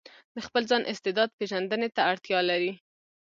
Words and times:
د 0.35 0.37
خپل 0.45 0.63
ځان 0.69 0.81
استعداد 0.91 1.29
پېژندنې 1.39 1.89
ته 1.95 2.01
اړتيا 2.11 2.39
لري. 2.49 2.71